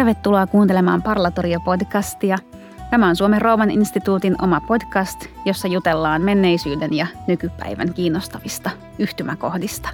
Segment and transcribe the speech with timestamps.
[0.00, 2.38] Tervetuloa kuuntelemaan Parlatorio-podcastia.
[2.90, 9.88] Tämä on Suomen Rooman instituutin oma podcast, jossa jutellaan menneisyyden ja nykypäivän kiinnostavista yhtymäkohdista.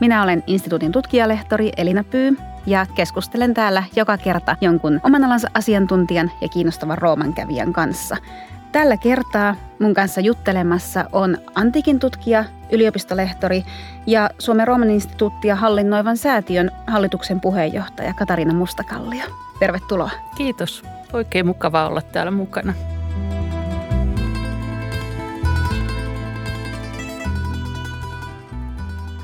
[0.00, 2.36] Minä olen instituutin tutkijalehtori Elina Pyy
[2.66, 8.16] ja keskustelen täällä joka kerta jonkun oman alansa asiantuntijan ja kiinnostavan Rooman kävijän kanssa–
[8.72, 13.64] Tällä kertaa mun kanssa juttelemassa on antiikin tutkija, yliopistolehtori
[14.06, 19.24] ja Suomen Rooman instituuttia hallinnoivan säätiön hallituksen puheenjohtaja Katariina Mustakallio.
[19.58, 20.10] Tervetuloa.
[20.36, 20.82] Kiitos.
[21.12, 22.74] Oikein mukavaa olla täällä mukana.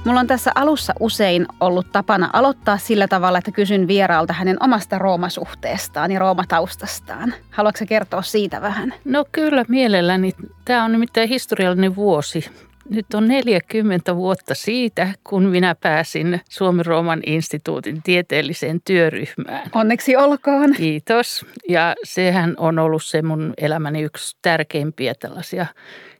[0.04, 4.98] Mulla on tässä alussa usein ollut tapana aloittaa sillä tavalla, että kysyn vieraalta hänen omasta
[4.98, 7.34] roomasuhteestaan ja roomataustastaan.
[7.50, 8.94] Haluatko kertoa siitä vähän?
[9.04, 10.32] No kyllä mielelläni.
[10.64, 12.50] Tämä on nimittäin historiallinen vuosi.
[12.88, 19.70] Nyt on 40 vuotta siitä, kun minä pääsin Suomen Rooman instituutin tieteelliseen työryhmään.
[19.74, 20.74] Onneksi olkoon.
[20.76, 21.46] Kiitos.
[21.68, 25.66] Ja sehän on ollut se mun elämäni yksi tärkeimpiä tällaisia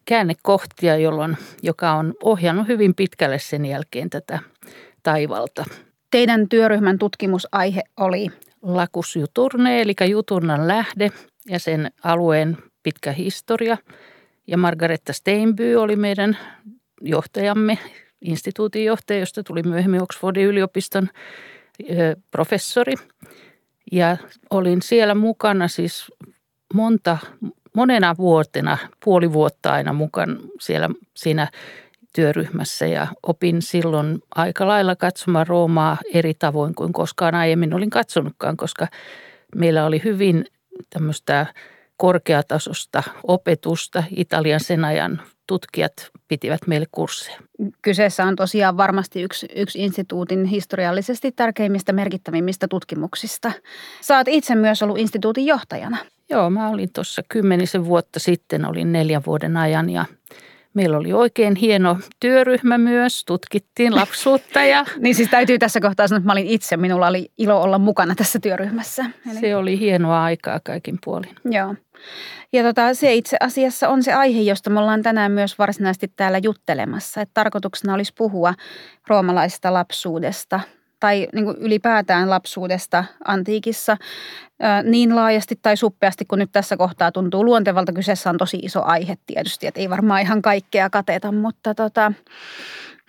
[0.05, 4.39] käännekohtia, jolloin, joka on ohjannut hyvin pitkälle sen jälkeen tätä
[5.03, 5.65] taivalta.
[6.11, 8.27] Teidän työryhmän tutkimusaihe oli?
[8.63, 11.11] Lakus Juturne, eli Juturnan lähde
[11.49, 13.79] ja sen alueen pitkä historia.
[14.47, 16.39] Ja Margaretta Steinby oli meidän
[17.01, 17.79] johtajamme,
[18.21, 21.09] instituutin johtaja, josta tuli myöhemmin Oxfordin yliopiston
[22.31, 22.95] professori.
[23.93, 24.17] Ja
[24.51, 26.13] olin siellä mukana siis
[26.75, 27.19] monta
[27.75, 31.49] monena vuotena, puoli vuotta aina mukaan siellä siinä
[32.15, 38.57] työryhmässä ja opin silloin aika lailla katsomaan Roomaa eri tavoin kuin koskaan aiemmin olin katsonutkaan,
[38.57, 38.87] koska
[39.55, 40.45] meillä oli hyvin
[40.91, 41.47] tämmöistä
[41.97, 44.05] korkeatasosta opetusta.
[44.17, 45.93] Italian sen ajan tutkijat
[46.29, 47.39] pitivät meille kursseja.
[47.83, 53.53] Kyseessä on tosiaan varmasti yksi, yksi instituutin historiallisesti tärkeimmistä merkittävimmistä tutkimuksista.
[54.01, 55.97] Saat itse myös ollut instituutin johtajana.
[56.31, 60.05] Joo, mä olin tuossa kymmenisen vuotta sitten, olin neljän vuoden ajan ja
[60.75, 64.65] Meillä oli oikein hieno työryhmä myös, tutkittiin lapsuutta.
[64.65, 64.85] Ja...
[65.03, 68.15] niin siis täytyy tässä kohtaa sanoa, että mä olin itse, minulla oli ilo olla mukana
[68.15, 69.05] tässä työryhmässä.
[69.31, 69.41] Eli...
[69.41, 71.37] Se oli hienoa aikaa kaikin puolin.
[71.45, 71.75] Joo.
[72.53, 76.39] Ja tota, se itse asiassa on se aihe, josta me ollaan tänään myös varsinaisesti täällä
[76.39, 77.21] juttelemassa.
[77.21, 78.55] Että tarkoituksena olisi puhua
[79.09, 80.61] roomalaisesta lapsuudesta–
[81.05, 83.97] tai niin kuin ylipäätään lapsuudesta antiikissa
[84.83, 87.93] niin laajasti tai suppeasti kuin nyt tässä kohtaa tuntuu luontevalta.
[87.93, 92.13] Kyseessä on tosi iso aihe tietysti, että ei varmaan ihan kaikkea kateta, mutta tota,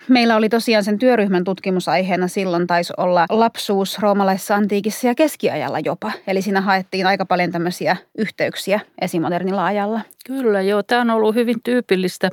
[0.08, 6.12] Meillä oli tosiaan sen työryhmän tutkimusaiheena silloin taisi olla lapsuus roomalaisessa antiikissa ja keskiajalla jopa.
[6.26, 10.00] Eli siinä haettiin aika paljon tämmöisiä yhteyksiä esimodernilla ajalla.
[10.26, 12.30] Kyllä joo, tämä on ollut hyvin tyypillistä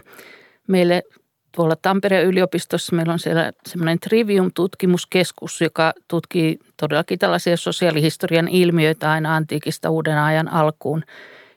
[0.68, 1.04] meille
[1.56, 9.36] tuolla Tampereen yliopistossa meillä on siellä semmoinen Trivium-tutkimuskeskus, joka tutkii todellakin tällaisia sosiaalihistorian ilmiöitä aina
[9.36, 11.04] antiikista uuden ajan alkuun.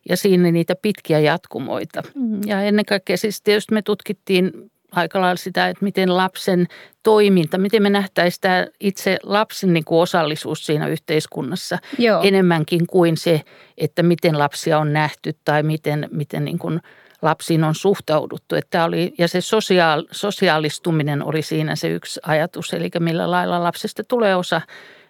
[0.08, 2.02] Ja siinä niitä pitkiä jatkumoita.
[2.14, 2.40] Mm.
[2.46, 6.66] Ja ennen kaikkea siis tietysti me tutkittiin aika lailla sitä, että miten lapsen
[7.02, 12.22] toiminta, miten me nähtäisiin tämä itse lapsen niin kuin osallisuus siinä yhteiskunnassa Joo.
[12.22, 13.40] enemmänkin kuin se,
[13.78, 16.80] että miten lapsia on nähty tai miten, miten niin kuin–
[17.22, 18.54] lapsiin on suhtauduttu.
[18.54, 24.04] Että oli, ja se sosiaal, sosiaalistuminen oli siinä se yksi ajatus, eli millä lailla lapsesta
[24.04, 24.60] tulee osa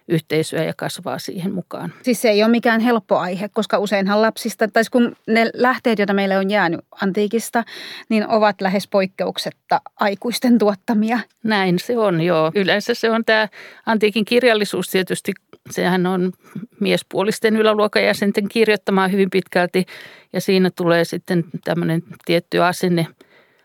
[0.07, 1.93] yhteisöä ja kasvaa siihen mukaan.
[2.03, 6.13] Siis se ei ole mikään helppo aihe, koska useinhan lapsista, tai kun ne lähteet, joita
[6.13, 7.63] meille on jäänyt antiikista,
[8.09, 11.19] niin ovat lähes poikkeuksetta aikuisten tuottamia.
[11.43, 12.51] Näin se on, joo.
[12.55, 13.47] Yleensä se on tämä
[13.85, 15.33] antiikin kirjallisuus tietysti,
[15.71, 16.33] sehän on
[16.79, 19.85] miespuolisten yläluokan jäsenten kirjoittamaan hyvin pitkälti,
[20.33, 23.07] ja siinä tulee sitten tämmöinen tietty asenne–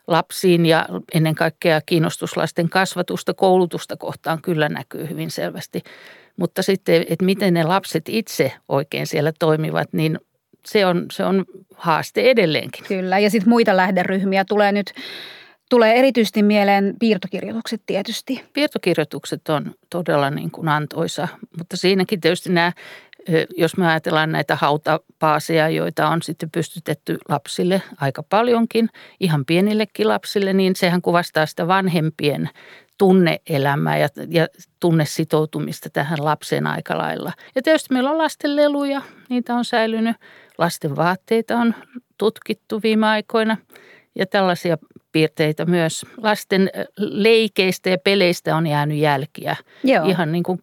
[0.06, 5.82] lapsiin ja ennen kaikkea kiinnostuslasten kasvatusta, koulutusta kohtaan kyllä näkyy hyvin selvästi.
[6.36, 10.18] Mutta sitten, että miten ne lapset itse oikein siellä toimivat, niin
[10.66, 11.44] se on, se on
[11.74, 12.84] haaste edelleenkin.
[12.84, 14.92] Kyllä, ja sitten muita lähderyhmiä tulee nyt
[15.72, 18.44] Tulee erityisesti mieleen piirtokirjoitukset tietysti.
[18.52, 22.72] Piirtokirjoitukset on todella niin kuin antoisa, mutta siinäkin tietysti nämä,
[23.56, 28.88] jos me ajatellaan näitä hautapaaseja, joita on sitten pystytetty lapsille aika paljonkin,
[29.20, 32.50] ihan pienillekin lapsille, niin sehän kuvastaa sitä vanhempien
[33.02, 34.46] tunneelämää ja, ja
[34.80, 37.32] tunnesitoutumista tähän lapseen aika lailla.
[37.54, 40.16] Ja tietysti meillä on lastenleluja, niitä on säilynyt.
[40.58, 41.74] Lasten vaatteita on
[42.18, 43.56] tutkittu viime aikoina
[44.14, 44.78] ja tällaisia
[45.12, 46.06] piirteitä myös.
[46.16, 49.56] Lasten leikeistä ja peleistä on jäänyt jälkiä.
[49.84, 50.06] Joo.
[50.06, 50.60] Ihan niin kuin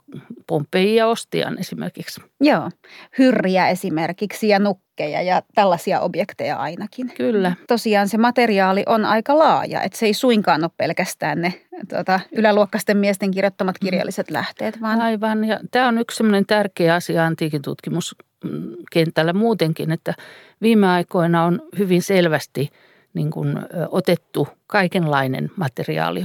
[0.48, 2.22] Pompeji ja Ostian esimerkiksi.
[2.42, 2.70] Joo,
[3.18, 7.12] hyrriä esimerkiksi ja nukkeja ja tällaisia objekteja ainakin.
[7.18, 7.56] Kyllä.
[7.68, 11.54] Tosiaan se materiaali on aika laaja, että se ei suinkaan ole pelkästään ne
[11.90, 13.86] tuota, yläluokkaisten miesten kirjoittamat mm.
[13.86, 14.82] kirjalliset lähteet.
[14.82, 15.02] Vaan...
[15.02, 20.14] Aivan, ja tämä on yksi sellainen tärkeä asia antiikin tutkimuskentällä muutenkin, että
[20.62, 22.70] viime aikoina on hyvin selvästi–
[23.14, 23.60] niin kuin
[23.90, 26.22] otettu kaikenlainen materiaali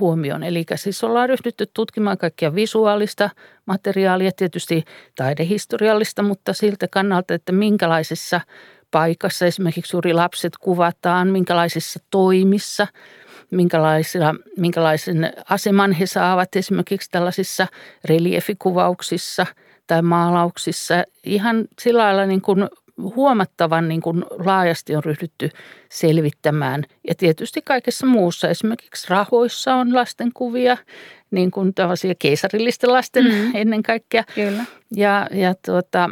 [0.00, 0.42] huomioon.
[0.42, 3.30] Eli siis ollaan ryhdytty tutkimaan kaikkia visuaalista
[3.66, 4.84] materiaalia, tietysti
[5.16, 8.40] taidehistoriallista, mutta siltä kannalta, että minkälaisessa
[8.90, 12.86] paikassa esimerkiksi juuri lapset kuvataan, minkälaisissa toimissa,
[14.56, 17.66] minkälaisen aseman he saavat esimerkiksi tällaisissa
[18.04, 19.46] reliefikuvauksissa
[19.86, 20.94] tai maalauksissa.
[21.24, 25.50] Ihan sillä lailla niin kuin huomattavan niin kuin laajasti on ryhdytty
[25.90, 26.84] selvittämään.
[27.08, 30.76] Ja tietysti kaikessa muussa, esimerkiksi rahoissa on lastenkuvia,
[31.30, 33.50] niin kuin tällaisia keisarillisten lasten mm.
[33.54, 34.24] ennen kaikkea.
[34.34, 34.64] Kyllä.
[34.96, 36.10] Ja, ja tuota,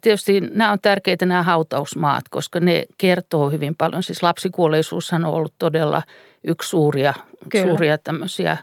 [0.00, 4.02] tietysti nämä on tärkeitä nämä hautausmaat, koska ne kertoo hyvin paljon.
[4.02, 6.02] Siis lapsikuolleisuushan on ollut todella
[6.44, 7.14] yksi suuria,
[7.62, 8.56] suuria tämmöisiä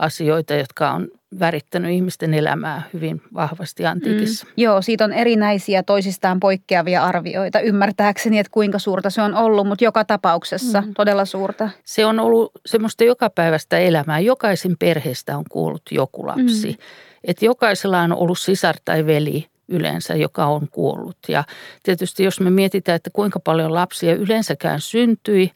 [0.00, 1.08] asioita, jotka on
[1.40, 4.46] värittänyt ihmisten elämää hyvin vahvasti antiikissa.
[4.46, 4.52] Mm.
[4.56, 9.84] Joo, siitä on erinäisiä toisistaan poikkeavia arvioita ymmärtääkseni, että kuinka suurta se on ollut, mutta
[9.84, 10.94] joka tapauksessa mm.
[10.94, 11.70] todella suurta.
[11.84, 14.20] Se on ollut semmoista jokapäiväistä elämää.
[14.20, 16.68] Jokaisen perheestä on kuollut joku lapsi.
[16.68, 16.76] Mm.
[17.24, 21.18] Että jokaisella on ollut sisar tai veli yleensä, joka on kuollut.
[21.28, 21.44] Ja
[21.82, 25.50] tietysti jos me mietitään, että kuinka paljon lapsia yleensäkään syntyi,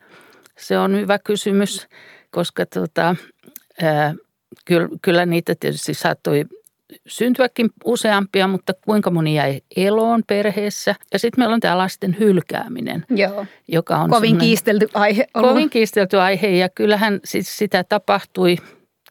[0.59, 1.89] se on hyvä kysymys,
[2.31, 3.17] koska tota,
[4.65, 6.45] kyllä, kyllä niitä tietysti saattoi
[7.07, 10.95] syntyäkin useampia, mutta kuinka moni jäi eloon perheessä.
[11.13, 13.47] Ja sitten meillä on tämä lasten hylkääminen, Joo.
[13.69, 15.27] joka on kovin kiistelty aihe.
[15.35, 15.51] Ollut.
[15.51, 18.57] Kovin kiistelty aihe ja kyllähän siis sitä tapahtui,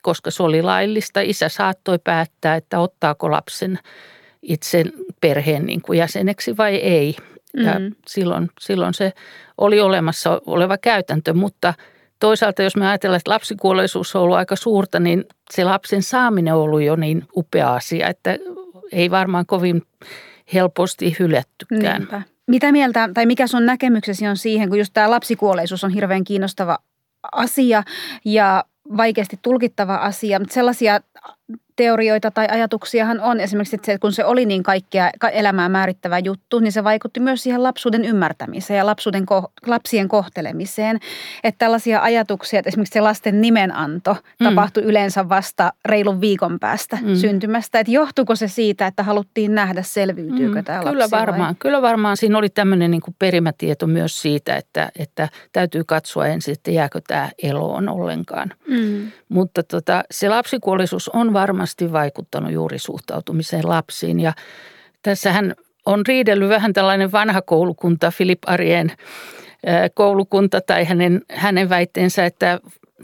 [0.02, 1.22] koska se oli laillista.
[1.22, 3.80] Isä saattoi päättää, että ottaako lapsen
[4.42, 4.84] itse
[5.22, 7.16] perheen niin kuin jäseneksi vai ei.
[7.54, 7.96] Ja mm.
[8.08, 9.14] silloin, silloin se
[9.58, 11.74] oli olemassa oleva käytäntö, mutta–
[12.24, 16.60] toisaalta jos me ajatellaan, että lapsikuolleisuus on ollut aika suurta, niin se lapsen saaminen on
[16.62, 18.38] ollut jo niin upea asia, että
[18.92, 19.82] ei varmaan kovin
[20.54, 22.02] helposti hylättykään.
[22.02, 22.22] Niinpä.
[22.48, 26.78] Mitä mieltä tai mikä sun näkemyksesi on siihen, kun just tämä lapsikuolleisuus on hirveän kiinnostava
[27.32, 27.84] asia
[28.26, 28.64] ja
[28.98, 31.00] vaikeasti tulkittava asia, mutta sellaisia
[31.76, 36.60] teorioita tai ajatuksiahan on esimerkiksi, että, se, kun se oli niin kaikkea elämää määrittävä juttu,
[36.60, 39.26] niin se vaikutti myös siihen lapsuuden ymmärtämiseen ja lapsuuden,
[39.66, 41.00] lapsien kohtelemiseen.
[41.44, 44.44] Että tällaisia ajatuksia, että esimerkiksi se lasten nimenanto mm.
[44.44, 47.16] tapahtui yleensä vasta reilun viikon päästä mm.
[47.16, 47.80] syntymästä.
[47.80, 50.64] Että johtuiko se siitä, että haluttiin nähdä, selviytyykö mm.
[50.64, 51.48] tämä lapsi Kyllä varmaan.
[51.48, 51.56] Vai?
[51.60, 52.18] Kyllä varmaan.
[52.18, 57.02] Siinä oli tämmöinen niin kuin perimätieto myös siitä, että, että täytyy katsoa ensin, että jääkö
[57.08, 58.54] tämä eloon ollenkaan.
[58.68, 59.12] Mm.
[59.30, 64.20] Mutta tota, se lapsikuollisuus on varmaan varmasti vaikuttanut juuri suhtautumiseen lapsiin.
[64.20, 64.34] Ja
[65.02, 65.56] tässähän
[65.86, 68.92] on riidellyt vähän tällainen vanha koulukunta, Filip Arien
[69.94, 72.60] koulukunta tai hänen, hänen väitteensä, että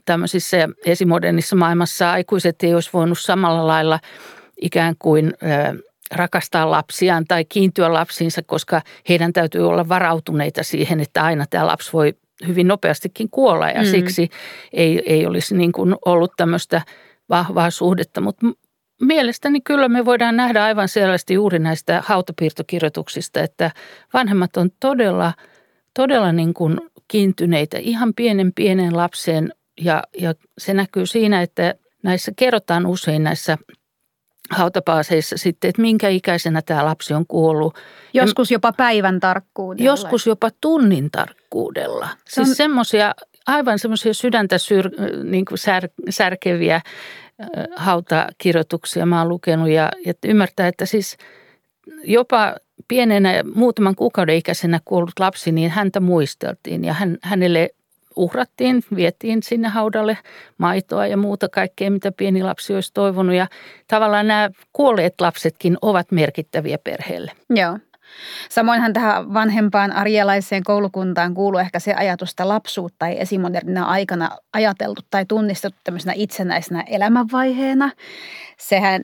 [0.06, 4.00] tämmöisissä esimodernissa maailmassa aikuiset ei olisi voinut samalla lailla
[4.62, 5.34] ikään kuin
[6.12, 11.94] rakastaa lapsiaan tai kiintyä lapsiinsa, koska heidän täytyy olla varautuneita siihen, että aina tämä lapsi
[11.94, 12.14] voi
[12.48, 13.88] hyvin nopeastikin kuolla ja mm.
[13.88, 14.30] siksi
[14.74, 16.82] ei, ei olisi niin kuin ollut tämmöistä–
[17.30, 18.48] vahvaa suhdetta, mutta
[19.02, 23.71] mielestäni kyllä me voidaan nähdä aivan selvästi juuri näistä hautapiirtokirjoituksista, että
[24.14, 25.33] vanhemmat on todella,
[25.94, 32.31] todella niin kuin kiintyneitä ihan pienen pienen lapseen ja, ja se näkyy siinä, että näissä
[32.36, 33.57] kerrotaan usein näissä
[34.50, 37.76] hautapaaseissa sitten, että minkä ikäisenä tämä lapsi on kuollut.
[38.14, 39.86] Joskus jopa päivän tarkkuudella.
[39.86, 42.07] Joskus jopa tunnin tarkkuudella.
[42.28, 42.45] Se on...
[42.45, 43.16] Siis semmoisia
[43.50, 44.90] aivan semmoisia sydäntä syr,
[45.24, 46.82] niin kuin sär, särkeviä
[47.76, 51.18] hautakirjoituksia mä oon lukenut ja, ja ymmärtää, että siis
[52.04, 52.56] jopa
[52.88, 57.70] pienenä muutaman kuukauden ikäisenä kuollut lapsi, niin häntä muisteltiin ja hän, hänelle
[58.16, 60.18] uhrattiin, vietiin sinne haudalle
[60.58, 63.36] maitoa ja muuta kaikkea, mitä pieni lapsi olisi toivonut.
[63.36, 63.48] Ja
[63.88, 67.32] tavallaan nämä kuolleet lapsetkin ovat merkittäviä perheelle.
[67.50, 67.78] Joo.
[68.49, 75.01] Samoinhan tähän vanhempaan arjelaiseen koulukuntaan kuuluu ehkä se ajatus, että lapsuutta ei esimodernina aikana ajateltu
[75.09, 77.92] tai tunnistettu tämmöisenä itsenäisenä elämänvaiheena.
[78.57, 79.01] Sehän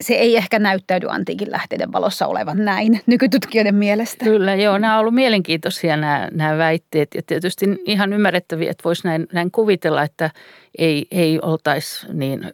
[0.00, 4.24] se ei ehkä näyttäydy antiikin lähteiden valossa olevan näin nykytutkijoiden mielestä.
[4.24, 4.78] Kyllä, joo.
[4.78, 9.50] Nämä on ollut mielenkiintoisia nämä, nämä väitteet ja tietysti ihan ymmärrettäviä, että voisi näin, näin
[9.50, 10.30] kuvitella, että
[10.78, 12.52] ei, ei oltaisi niin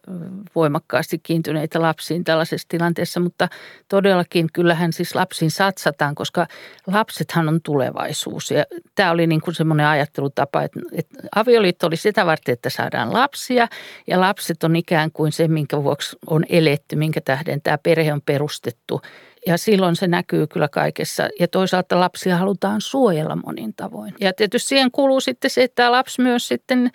[0.55, 3.49] voimakkaasti kiintyneitä lapsiin tällaisessa tilanteessa, mutta
[3.89, 6.47] todellakin kyllähän siis lapsiin satsataan, koska
[6.87, 8.51] lapsethan on tulevaisuus.
[8.51, 13.13] Ja tämä oli niin kuin semmoinen ajattelutapa, että, että avioliitto oli sitä varten, että saadaan
[13.13, 13.69] lapsia
[14.07, 18.23] ja lapset on ikään kuin se, minkä vuoksi on eletty, minkä tähden tämä perhe on
[18.23, 19.01] perustettu–
[19.47, 21.29] ja silloin se näkyy kyllä kaikessa.
[21.41, 24.15] Ja toisaalta lapsia halutaan suojella monin tavoin.
[24.21, 26.91] Ja tietysti siihen kuuluu sitten se, että lapsi myös sitten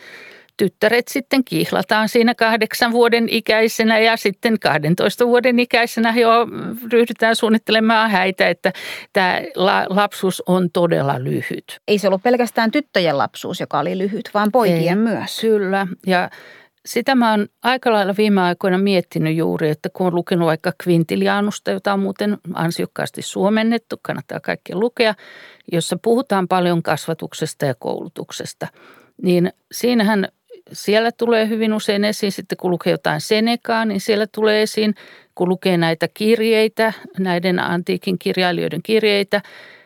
[0.59, 6.47] tyttäret sitten kihlataan siinä kahdeksan vuoden ikäisenä ja sitten 12 vuoden ikäisenä jo
[6.91, 8.73] ryhdytään suunnittelemaan häitä, että
[9.13, 9.41] tämä
[9.89, 11.79] lapsuus on todella lyhyt.
[11.87, 15.39] Ei se ollut pelkästään tyttöjen lapsuus, joka oli lyhyt, vaan poikien Ei, myös.
[15.41, 16.29] Kyllä ja
[16.85, 21.71] sitä mä oon aika lailla viime aikoina miettinyt juuri, että kun on lukenut vaikka Quintilianusta,
[21.71, 25.13] jota on muuten ansiokkaasti suomennettu, kannattaa kaikki lukea,
[25.71, 28.67] jossa puhutaan paljon kasvatuksesta ja koulutuksesta,
[29.21, 30.27] niin siinähän
[30.73, 34.95] siellä tulee hyvin usein esiin, sitten kun lukee jotain Senekaa, niin siellä tulee esiin,
[35.35, 39.41] kun lukee näitä kirjeitä, näiden antiikin kirjailijoiden kirjeitä,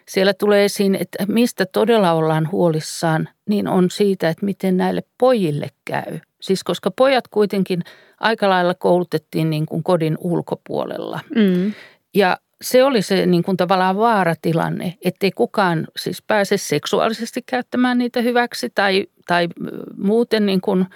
[0.08, 5.68] siellä tulee esiin, että mistä todella ollaan huolissaan, niin on siitä, että miten näille pojille
[5.86, 7.84] käy– Siis koska pojat kuitenkin
[8.20, 11.20] aika lailla koulutettiin niin kuin kodin ulkopuolella.
[11.36, 11.74] Mm.
[12.16, 18.22] Ja se oli se niin kuin tavallaan vaaratilanne, ettei kukaan siis pääse seksuaalisesti käyttämään niitä
[18.22, 19.48] hyväksi tai, tai
[19.98, 20.86] muuten niin kuin–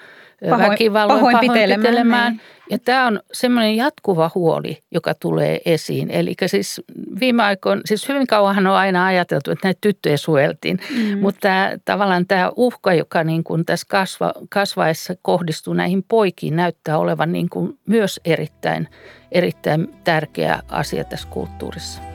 [0.49, 1.81] Pahoin, väkivalloin pahoinpitelemään.
[1.81, 2.41] pahoinpitelemään.
[2.69, 6.11] Ja tämä on semmoinen jatkuva huoli, joka tulee esiin.
[6.11, 6.81] Eli siis
[7.19, 10.79] viime aikoina, siis hyvin kauanhan on aina ajateltu, että näitä tyttöjä suojeltiin.
[10.95, 11.19] Mm.
[11.19, 16.97] Mutta tämä, tavallaan tämä uhka, joka niin kuin tässä kasva, kasvaessa kohdistuu näihin poikiin, näyttää
[16.97, 18.87] olevan niin kuin myös erittäin,
[19.31, 22.06] erittäin tärkeä asia tässä kulttuurissa.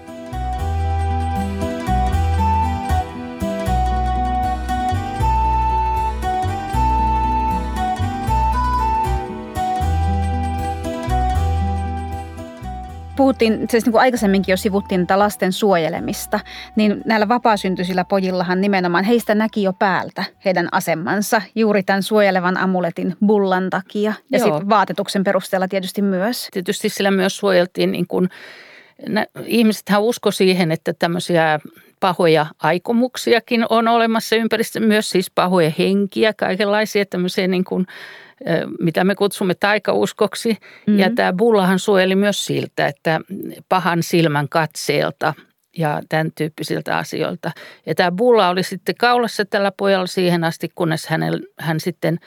[13.17, 16.41] Puhuttiin, siis niin kuin aikaisemminkin jo sivuttiin tätä lasten suojelemista,
[16.77, 23.17] niin näillä vapaasyntyisillä pojillahan nimenomaan heistä näki jo päältä heidän asemansa juuri tämän suojelevan amuletin
[23.27, 26.49] bullan takia ja sitten vaatetuksen perusteella tietysti myös.
[26.53, 28.29] Tietysti sillä myös suojeltiin niin kuin,
[29.47, 31.61] ihmisethän usko siihen, että tämmöisiä
[32.03, 37.87] pahoja aikomuksiakin on olemassa ympäristössä, myös siis pahoja henkiä, kaikenlaisia tämmöisiä niin kuin–
[38.81, 40.49] mitä me kutsumme taikauskoksi.
[40.51, 40.99] Mm-hmm.
[40.99, 43.21] Ja tämä bullahan suojeli myös siltä, että
[43.69, 45.35] pahan silmän katseelta
[45.79, 47.51] ja tämän tyyppisiltä asioilta.
[47.87, 52.19] Ja tämä bulla oli sitten kaulassa tällä pojalla siihen asti, kunnes hänel, hän sitten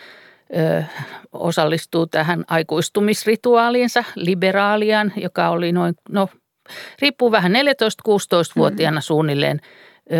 [0.57, 0.83] ö,
[1.31, 6.29] osallistuu tähän aikuistumisrituaaliinsa, liberaalian, joka oli noin, no
[7.01, 9.01] riippuu vähän 14-16-vuotiaana mm-hmm.
[9.01, 9.59] suunnilleen.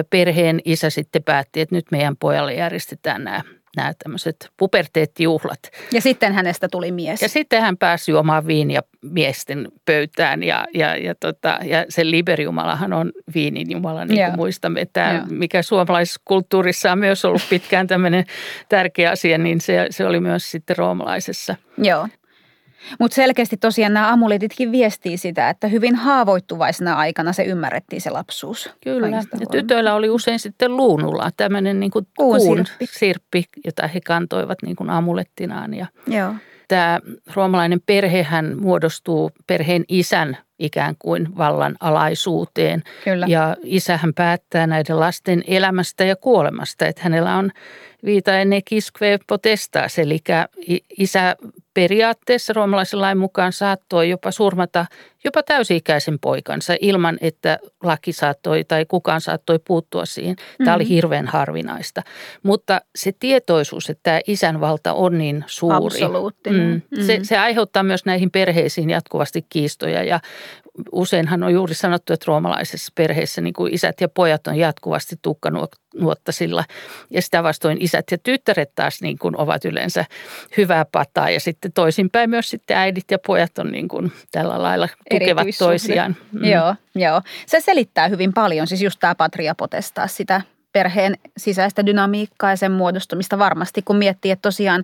[0.10, 3.42] Perheen isä sitten päätti, että nyt meidän pojalle järjestetään nämä
[3.76, 5.60] nämä tämmöiset puberteettijuhlat.
[5.92, 7.22] Ja sitten hänestä tuli mies.
[7.22, 12.94] Ja sitten hän pääsi juomaan viiniä miesten pöytään ja, ja, ja, tota, ja se Liberiumalahan
[12.94, 14.88] on viinin jumala, niin kuin muistamme.
[14.94, 15.24] Tämä, Joo.
[15.30, 18.26] mikä suomalaisessa kulttuurissa on myös ollut pitkään tämmöinen
[18.70, 21.56] tärkeä asia, niin se, se oli myös sitten roomalaisessa.
[21.78, 22.08] Joo.
[23.00, 28.70] Mutta selkeästi tosiaan nämä amuletitkin viestii sitä, että hyvin haavoittuvaisena aikana se ymmärrettiin se lapsuus.
[28.84, 32.88] Kyllä, ja tytöillä oli usein sitten luunulla tämmöinen niin kuin kuun, kuun sirppi.
[32.92, 35.74] sirppi, jota he kantoivat niin kuin amulettinaan.
[35.74, 36.34] Ja Joo.
[36.68, 37.00] Tämä
[37.34, 42.84] roomalainen perhehän muodostuu perheen isän ikään kuin vallan alaisuuteen.
[43.04, 43.26] Kyllä.
[43.30, 47.52] Ja isähän päättää näiden lasten elämästä ja kuolemasta, että hänellä on
[48.06, 50.20] viita enne kiskve potestas, eli
[50.98, 51.36] isä
[51.76, 54.86] periaatteessa roomalaisen lain mukaan saattoi jopa surmata
[55.26, 60.36] jopa täysi-ikäisen poikansa ilman, että laki saattoi tai kukaan saattoi puuttua siihen.
[60.36, 60.76] Tämä mm-hmm.
[60.76, 62.02] oli hirveän harvinaista.
[62.44, 66.00] Mutta se tietoisuus, että tämä isänvalta on niin suuri,
[66.50, 67.04] mm, mm-hmm.
[67.06, 70.20] se, se aiheuttaa myös näihin perheisiin jatkuvasti kiistoja ja
[70.92, 76.64] useinhan on juuri sanottu, että roomalaisessa perheessä niin kuin isät ja pojat on jatkuvasti tukkanuottasilla
[77.10, 80.06] ja sitä vastoin isät ja tyttäret taas niin kuin ovat yleensä
[80.58, 84.90] hyvää pataa ja sitten toisinpäin myös sitten äidit ja pojat on niin kuin tällä lailla
[85.20, 86.16] tukevat toisiaan.
[86.32, 86.46] Mm.
[86.46, 87.22] Joo, joo.
[87.46, 90.42] Se selittää hyvin paljon, siis just tämä patria potestaa sitä
[90.76, 94.84] perheen sisäistä dynamiikkaa ja sen muodostumista varmasti, kun miettii, että tosiaan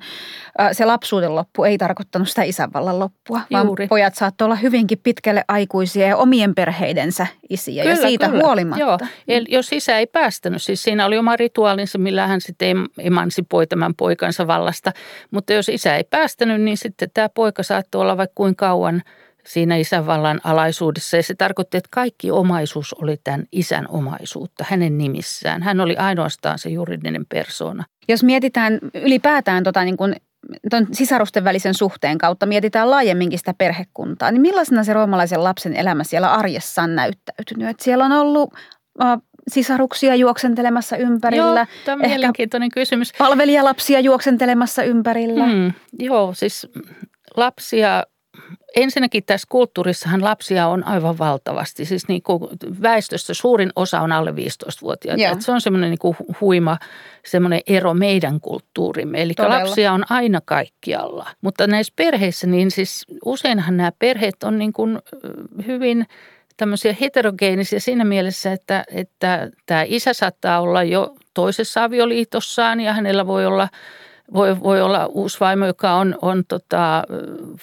[0.72, 3.88] se lapsuuden loppu ei tarkoittanut sitä isänvallan loppua, vaan Juuri.
[3.88, 8.44] pojat saattoi olla hyvinkin pitkälle aikuisia ja omien perheidensä isiä kyllä, ja siitä kyllä.
[8.44, 8.80] huolimatta.
[8.80, 8.98] Joo.
[9.28, 13.96] Eli jos isä ei päästänyt, siis siinä oli oma rituaalinsa, millä hän sitten emansipoi tämän
[13.96, 14.92] poikansa vallasta,
[15.32, 19.02] mutta jos isä ei päästänyt, niin sitten tämä poika saattoi olla vaikka kuin kauan–
[19.46, 21.18] siinä isänvallan alaisuudessa.
[21.18, 25.64] Ja se tarkoitti, että kaikki omaisuus oli tämän isän omaisuutta hänen nimissään.
[25.64, 27.84] Hän oli ainoastaan se juridinen persona.
[28.08, 30.16] Jos mietitään ylipäätään tota niin kuin
[30.70, 36.04] ton sisarusten välisen suhteen kautta mietitään laajemminkin sitä perhekuntaa, niin millaisena se roomalaisen lapsen elämä
[36.04, 37.70] siellä arjessa on näyttäytynyt?
[37.70, 38.54] Et siellä on ollut
[39.02, 39.18] äh,
[39.48, 41.60] sisaruksia juoksentelemassa ympärillä.
[41.60, 43.14] Joo, tämä on mielenkiintoinen kysymys.
[43.18, 45.46] Palvelijalapsia juoksentelemassa ympärillä.
[45.46, 46.68] Mm, joo, siis
[47.38, 48.04] lapsia
[48.76, 51.86] ensinnäkin tässä kulttuurissahan lapsia on aivan valtavasti.
[51.86, 52.44] Siis niin kuin
[52.82, 55.42] väestöstä suurin osa on alle 15-vuotiaita.
[55.42, 56.78] se on semmoinen niin kuin huima
[57.26, 59.22] semmoinen ero meidän kulttuurimme.
[59.22, 59.60] Eli Todella.
[59.60, 61.30] lapsia on aina kaikkialla.
[61.42, 65.00] Mutta näissä perheissä, niin siis useinhan nämä perheet on niin kuin
[65.68, 66.06] hyvin
[66.58, 73.28] tämmöisiä heterogeenisia siinä mielessä, että, että tämä isä saattaa olla jo toisessa avioliitossaan ja hänellä
[73.28, 73.68] voi olla–
[74.34, 77.04] voi, voi olla uusi vaimo, joka on, on tota,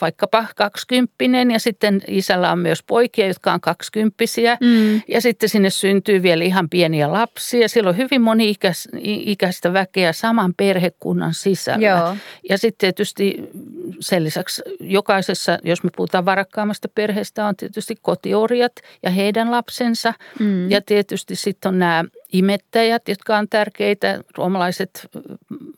[0.00, 4.58] vaikkapa kaksikymppinen ja sitten isällä on myös poikia, jotka on kaksikymppisiä.
[4.60, 5.02] Mm.
[5.08, 7.68] Ja sitten sinne syntyy vielä ihan pieniä lapsia.
[7.68, 11.86] Siellä on hyvin moni-ikäistä väkeä saman perhekunnan sisällä.
[11.86, 12.16] Joo.
[12.48, 13.48] Ja sitten tietysti
[14.00, 18.72] sen lisäksi jokaisessa, jos me puhutaan varakkaammasta perheestä, on tietysti kotiorjat
[19.02, 20.14] ja heidän lapsensa.
[20.38, 20.70] Mm.
[20.70, 24.20] Ja tietysti sitten on nämä imettäjät, jotka on tärkeitä.
[24.36, 25.08] Ruomalaiset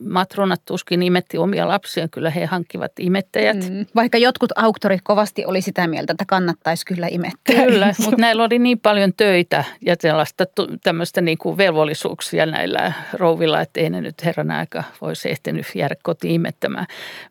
[0.05, 3.71] matronat tuskin imetti omia lapsia, kyllä he hankkivat imettäjät.
[3.71, 3.87] Mm.
[3.95, 7.65] Vaikka jotkut auktorit kovasti oli sitä mieltä, että kannattaisi kyllä imettää.
[7.65, 10.45] Kyllä, mutta näillä oli niin paljon töitä ja sellaista
[10.83, 15.95] tämmöistä niin kuin velvollisuuksia näillä rouvilla, että ei ne nyt herran aika voisi ehtinyt jäädä
[16.03, 16.87] kotiin imettämään.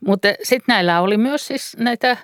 [0.05, 2.17] Mutta sitten näillä oli myös siis näitä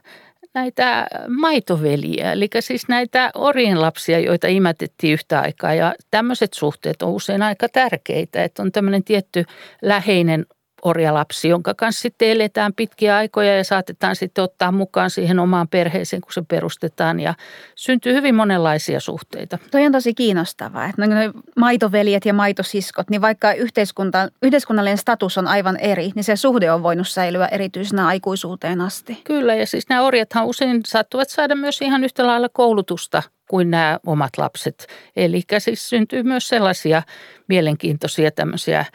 [0.55, 5.73] näitä maitoveliä, eli siis näitä orien lapsia, joita imätettiin yhtä aikaa.
[5.73, 9.45] Ja tämmöiset suhteet on usein aika tärkeitä, että on tämmöinen tietty
[9.81, 10.45] läheinen
[10.85, 16.21] orjalapsi, jonka kanssa sitten eletään pitkiä aikoja ja saatetaan sitten ottaa mukaan siihen omaan perheeseen,
[16.21, 17.33] kun se perustetaan ja
[17.75, 19.57] syntyy hyvin monenlaisia suhteita.
[19.71, 25.47] Toi on tosi kiinnostavaa, että ne maitoveljet ja maitosiskot, niin vaikka yhteiskunta, yhteiskunnallinen status on
[25.47, 29.21] aivan eri, niin se suhde on voinut säilyä erityisenä aikuisuuteen asti.
[29.23, 33.99] Kyllä ja siis nämä orjathan usein saattavat saada myös ihan yhtä lailla koulutusta kuin nämä
[34.05, 34.87] omat lapset.
[35.15, 37.01] Eli siis syntyy myös sellaisia
[37.47, 38.85] mielenkiintoisia tämmöisiä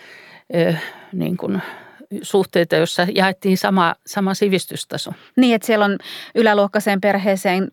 [1.13, 1.63] niin kuin
[2.23, 5.13] suhteita, joissa jaettiin sama, sama sivistystaso.
[5.37, 5.99] Niin, että siellä on
[6.35, 7.69] yläluokkaiseen perheeseen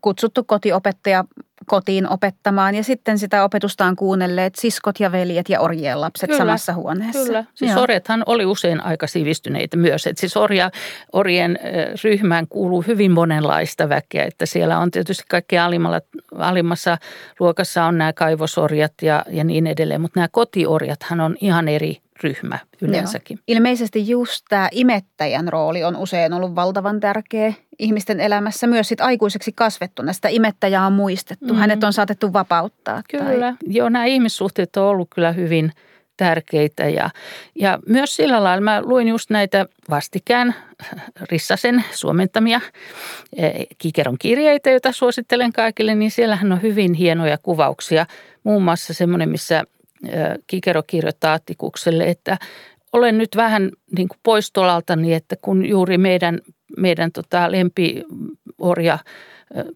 [0.00, 1.24] kutsuttu kotiopettaja
[1.66, 6.38] kotiin opettamaan ja sitten sitä opetusta on kuunnelleet siskot ja veljet ja orjien lapset kyllä,
[6.38, 7.24] samassa huoneessa.
[7.24, 7.82] Kyllä, siis Joo.
[7.82, 10.06] orjathan oli usein aika sivistyneitä myös.
[10.06, 10.70] Että siis orja,
[11.12, 11.58] orjen
[12.04, 16.00] ryhmään kuuluu hyvin monenlaista väkeä, että siellä on tietysti kaikki alimmalla,
[16.38, 16.98] alimmassa
[17.40, 22.58] luokassa on nämä kaivosorjat ja, ja niin edelleen, mutta nämä kotiorjathan on ihan eri ryhmä
[22.82, 23.34] yleensäkin.
[23.36, 23.56] Joo.
[23.56, 28.66] Ilmeisesti just tämä imettäjän rooli on usein ollut valtavan tärkeä ihmisten elämässä.
[28.66, 31.44] Myös sit aikuiseksi kasvettuna sitä imettäjää on muistettu.
[31.44, 31.60] Mm-hmm.
[31.60, 33.02] Hänet on saatettu vapauttaa.
[33.10, 33.24] Kyllä.
[33.24, 33.54] Tai...
[33.66, 35.72] Joo, nämä ihmissuhteet on ollut kyllä hyvin
[36.16, 37.10] tärkeitä ja,
[37.54, 40.54] ja myös sillä lailla mä luin just näitä vastikään
[41.30, 42.60] Rissasen suomentamia
[43.36, 48.06] e, Kikeron kirjeitä, joita suosittelen kaikille, niin siellähän on hyvin hienoja kuvauksia.
[48.44, 49.64] Muun muassa semmoinen, missä
[50.46, 52.38] Kikero kirjoittaa Attikukselle, että
[52.92, 56.38] olen nyt vähän niin kuin poistolaltani, että kun juuri meidän,
[56.76, 58.98] meidän tota lempiorja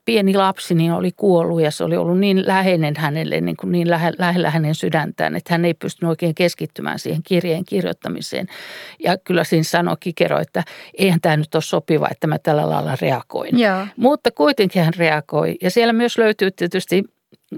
[0.04, 3.90] pieni lapsi niin oli kuollut ja se oli ollut niin läheinen hänelle, niin, kuin niin
[3.90, 8.46] lähe, lähellä hänen sydäntään, että hän ei pystynyt oikein keskittymään siihen kirjeen kirjoittamiseen.
[9.04, 10.64] Ja kyllä siinä sanoi Kikero, että
[10.98, 13.58] eihän tämä nyt ole sopiva, että mä tällä lailla reagoin.
[13.58, 13.86] Joo.
[13.96, 15.56] Mutta kuitenkin hän reagoi.
[15.62, 17.04] Ja siellä myös löytyy tietysti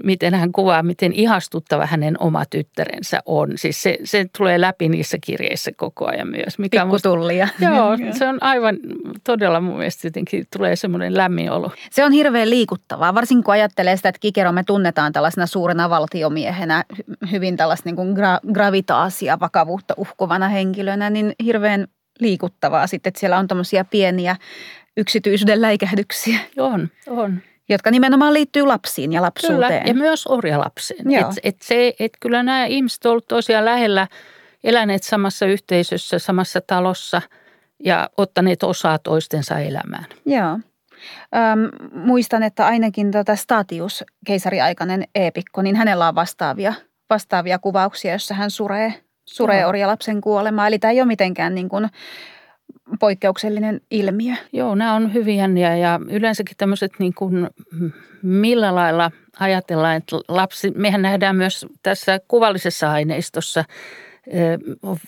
[0.03, 3.51] miten hän kuvaa, miten ihastuttava hänen oma tyttärensä on.
[3.55, 6.59] Siis se, se tulee läpi niissä kirjeissä koko ajan myös.
[6.59, 7.47] Mikä Pikkutullia.
[7.59, 8.77] Musta, joo, se on aivan
[9.23, 11.71] todella mun mielestä jotenkin tulee semmoinen lämmin olo.
[11.91, 16.83] Se on hirveän liikuttavaa, varsinkin kun ajattelee sitä, että Kikero me tunnetaan tällaisena suurena valtiomiehenä,
[17.31, 21.87] hyvin tällaista niin kuin gra- gravitaasia, vakavuutta uhkuvana henkilönä, niin hirveän
[22.19, 24.35] liikuttavaa sitten, että siellä on tämmöisiä pieniä
[24.97, 26.39] yksityisyyden läikähdyksiä.
[26.57, 29.61] On, on jotka nimenomaan liittyy lapsiin ja lapsuuteen.
[29.61, 31.13] Kyllä, ja myös orjalapsiin.
[31.13, 34.07] Et, et se, et kyllä nämä ihmiset ovat olleet tosiaan lähellä,
[34.63, 37.21] eläneet samassa yhteisössä, samassa talossa
[37.83, 40.05] ja ottaneet osaa toistensa elämään.
[40.25, 40.59] Joo.
[41.35, 46.73] Öm, muistan, että ainakin tota Statius, keisariaikainen eepikko, niin hänellä on vastaavia,
[47.09, 48.93] vastaavia kuvauksia, jossa hän suree,
[49.25, 50.67] suree orjalapsen kuolemaa.
[50.67, 51.89] Eli tämä ei ole mitenkään niin kuin
[52.99, 54.35] poikkeuksellinen ilmiö.
[54.53, 57.49] Joo, nämä on hyvin jänniä ja yleensäkin tämmöiset niin kuin,
[58.21, 63.65] millä lailla ajatellaan, että lapsi, mehän nähdään myös tässä kuvallisessa aineistossa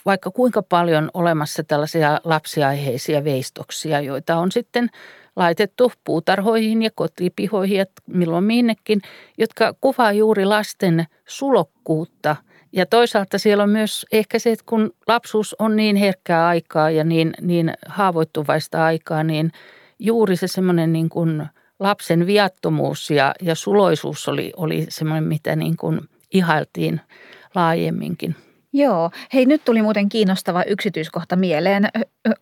[0.06, 4.90] vaikka kuinka paljon olemassa tällaisia lapsiaiheisia veistoksia, joita on sitten
[5.36, 9.02] laitettu puutarhoihin ja kotipihoihin ja milloin minnekin,
[9.38, 12.36] jotka kuvaa juuri lasten sulokkuutta–
[12.72, 17.04] Ja toisaalta siellä on myös ehkä se, että kun lapsuus on niin herkkää aikaa ja
[17.04, 19.52] niin, niin haavoittuvaista aikaa, niin
[20.00, 21.46] juuri se semmoinen niin kuin
[21.80, 26.02] lapsen viattomuus ja, ja suloisuus oli, oli semmoinen, mitä niin kuin
[26.34, 27.02] ihailtiin
[27.56, 28.36] laajemminkin.
[28.74, 29.12] Joo.
[29.34, 31.88] Hei, nyt tuli muuten kiinnostava yksityiskohta mieleen.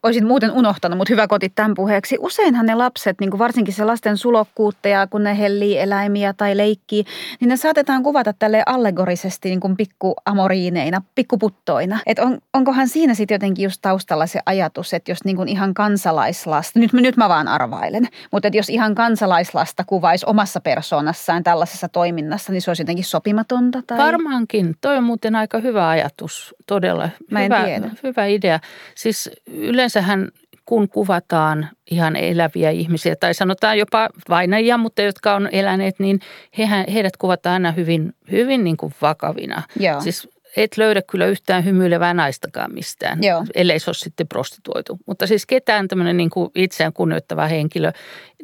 [0.03, 2.17] Olisin muuten unohtanut, mutta hyvä kotit tämän puheeksi.
[2.19, 7.05] Useinhan ne lapset, niin kuin varsinkin se lasten sulokkuutteja, kun ne hellii eläimiä tai leikkii,
[7.39, 11.99] niin ne saatetaan kuvata tälle allegorisesti niin kuin pikkuamoriineina, pikkuputtoina.
[12.05, 15.73] Et on, onkohan siinä sitten jotenkin just taustalla se ajatus, että jos niin kuin ihan
[15.73, 21.89] kansalaislasta, nyt, nyt mä vaan arvailen, mutta että jos ihan kansalaislasta kuvaisi omassa persoonassaan tällaisessa
[21.89, 23.81] toiminnassa, niin se olisi jotenkin sopimatonta?
[23.87, 23.97] Tai...
[23.97, 24.75] Varmaankin.
[24.81, 27.89] Toi on muuten aika hyvä ajatus ajatus, todella Mä hyvä, tiedä.
[28.03, 28.59] hyvä idea.
[28.95, 30.29] Siis yleensähän
[30.65, 36.19] kun kuvataan ihan eläviä ihmisiä tai sanotaan jopa vainajia, mutta jotka on eläneet, niin
[36.57, 39.63] hehän, heidät kuvataan aina hyvin, hyvin niin kuin vakavina.
[39.79, 40.01] Joo.
[40.01, 43.45] Siis et löydä kyllä yhtään hymyilevää naistakaan mistään, Joo.
[43.55, 44.99] ellei se ole sitten prostituoitu.
[45.05, 47.91] Mutta siis ketään tämmöinen niin kuin itseään kunnioittava henkilö,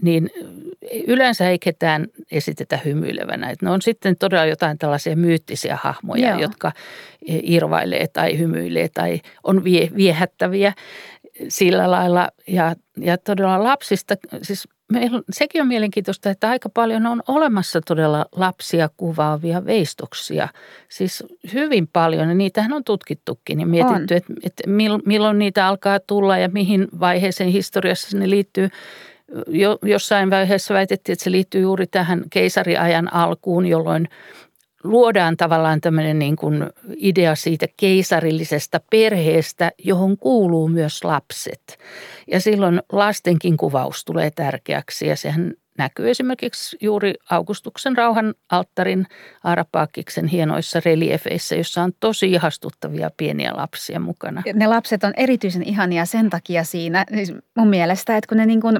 [0.01, 0.29] niin
[1.07, 3.49] yleensä ei ketään esitetä hymyilevänä.
[3.49, 6.39] Et ne on sitten todella jotain tällaisia myyttisiä hahmoja, Joo.
[6.39, 6.71] jotka
[7.27, 10.73] irvailee tai hymyilee tai on vie, viehättäviä
[11.47, 12.29] sillä lailla.
[12.47, 18.25] Ja, ja todella lapsista, siis meillä, sekin on mielenkiintoista, että aika paljon on olemassa todella
[18.31, 20.47] lapsia kuvaavia veistoksia.
[20.89, 24.63] Siis hyvin paljon ja niitähän on tutkittukin ja mietitty, että, että
[25.05, 28.69] milloin niitä alkaa tulla ja mihin vaiheeseen historiassa ne liittyy.
[29.47, 34.07] Jo, jossain vaiheessa väitettiin, että se liittyy juuri tähän keisariajan alkuun, jolloin
[34.83, 36.65] luodaan tavallaan tämmöinen niin kuin
[36.97, 41.77] idea siitä keisarillisesta perheestä, johon kuuluu myös lapset.
[42.31, 49.07] Ja silloin lastenkin kuvaus tulee tärkeäksi ja sehän näkyy esimerkiksi juuri Augustuksen rauhan alttarin
[49.43, 54.43] Aarapaakiksen hienoissa reliefeissä, jossa on tosi ihastuttavia pieniä lapsia mukana.
[54.53, 58.61] Ne lapset on erityisen ihania sen takia siinä, siis mun mielestä, että kun ne, niin
[58.61, 58.79] kuin,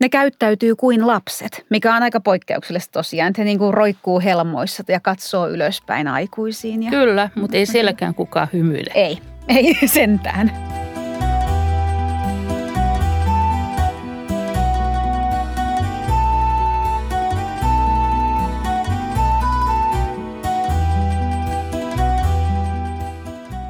[0.00, 4.82] ne käyttäytyy kuin lapset, mikä on aika poikkeuksellista tosiaan, että he niin kuin roikkuu helmoissa
[4.88, 6.82] ja katsoo ylöspäin aikuisiin.
[6.82, 6.90] Ja...
[6.90, 8.90] Kyllä, mutta ei sielläkään kukaan hymyile.
[8.94, 10.77] Ei, ei sentään.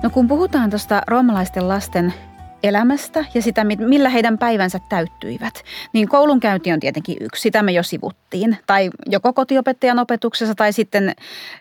[0.09, 2.15] No kun puhutaan tuosta roomalaisten lasten
[2.63, 7.43] elämästä ja sitä, millä heidän päivänsä täyttyivät, niin koulunkäynti on tietenkin yksi.
[7.43, 8.59] Sitä me jo sivuttiin.
[8.67, 11.15] Tai joko kotiopettajan opetuksessa tai sitten,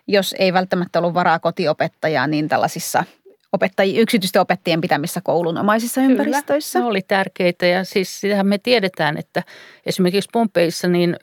[0.06, 3.04] jos ei välttämättä ollut varaa kotiopettajaa, niin tällaisissa
[3.52, 6.78] opettajia, yksityisten opettajien pitämissä koulunomaisissa Kyllä, ympäristöissä.
[6.78, 9.42] ne oli tärkeitä ja siis sitähän me tiedetään, että
[9.86, 11.16] esimerkiksi Pompeissa niin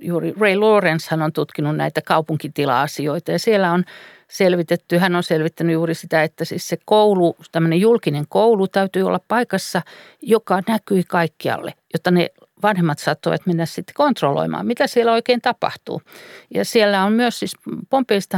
[0.00, 3.84] juuri Ray Lawrence hän on tutkinut näitä kaupunkitila-asioita ja siellä on
[4.30, 9.20] selvitetty, hän on selvittänyt juuri sitä, että siis se koulu, tämmöinen julkinen koulu täytyy olla
[9.28, 9.82] paikassa,
[10.22, 12.30] joka näkyi kaikkialle, jotta ne
[12.62, 16.02] vanhemmat saattoivat mennä sitten kontrolloimaan, mitä siellä oikein tapahtuu.
[16.54, 17.52] Ja siellä on myös siis,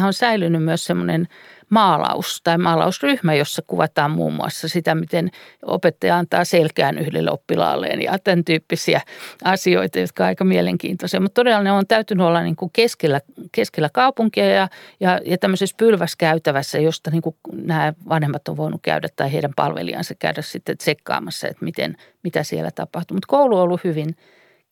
[0.04, 1.28] on säilynyt myös semmoinen
[1.70, 5.30] maalaus tai maalausryhmä, jossa kuvataan muun muassa sitä, miten
[5.62, 9.00] opettaja antaa selkään yhdelle oppilaalleen ja tämän tyyppisiä
[9.44, 11.20] asioita, jotka on aika mielenkiintoisia.
[11.20, 13.20] Mutta todella ne on täytynyt olla niin kuin keskellä,
[13.52, 14.68] keskellä kaupunkia ja,
[15.00, 20.14] ja, ja tämmöisessä pylväskäytävässä, josta niin kuin nämä vanhemmat on voinut käydä tai heidän palvelijansa
[20.14, 23.14] käydä sitten tsekkaamassa, että miten, mitä siellä tapahtuu.
[23.14, 24.16] Mutta koulu on ollut hyvin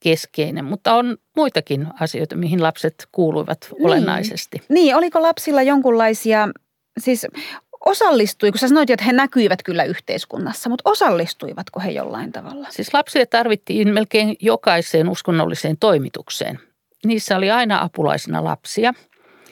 [0.00, 3.86] keskeinen, mutta on muitakin asioita, mihin lapset kuuluivat niin.
[3.86, 4.62] olennaisesti.
[4.68, 6.48] Niin, oliko lapsilla jonkunlaisia
[6.98, 7.26] siis
[7.86, 12.66] osallistui, kun sä sanoit, että he näkyivät kyllä yhteiskunnassa, mutta osallistuivatko he jollain tavalla?
[12.70, 16.60] Siis lapsia tarvittiin melkein jokaiseen uskonnolliseen toimitukseen.
[17.04, 18.94] Niissä oli aina apulaisena lapsia.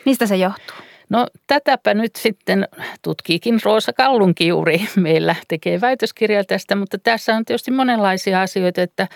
[0.06, 0.76] Mistä se johtuu?
[1.08, 2.68] No tätäpä nyt sitten
[3.02, 9.08] tutkiikin Roosa Kallunki juuri meillä tekee väitöskirjaa tästä, mutta tässä on tietysti monenlaisia asioita, että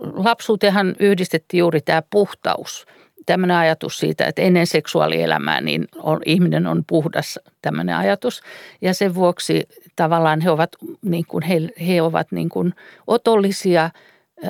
[0.00, 2.86] lapsuutehan yhdistettiin juuri tämä puhtaus–
[3.26, 8.42] tämmöinen ajatus siitä, että ennen seksuaalielämää niin on, ihminen on puhdas tämmöinen ajatus.
[8.80, 10.70] Ja sen vuoksi tavallaan he ovat,
[11.02, 12.74] niin kuin, he, he ovat niin kuin
[13.06, 13.90] otollisia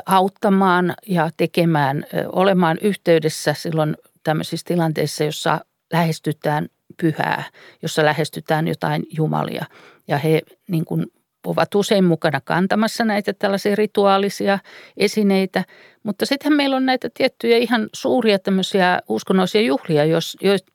[0.07, 5.61] auttamaan ja tekemään, olemaan yhteydessä silloin tämmöisissä tilanteissa, jossa
[5.93, 7.45] lähestytään pyhää,
[7.83, 9.65] jossa lähestytään jotain jumalia.
[10.09, 11.07] Ja he niin kuin
[11.47, 14.59] ovat usein mukana kantamassa näitä tällaisia rituaalisia
[14.97, 15.65] esineitä,
[16.03, 20.03] mutta sittenhän meillä on näitä tiettyjä ihan suuria tämmöisiä uskonnollisia juhlia,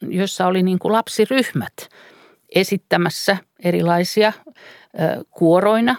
[0.01, 1.73] joissa oli niin kuin lapsiryhmät
[2.55, 4.33] esittämässä erilaisia
[5.29, 5.95] kuoroina,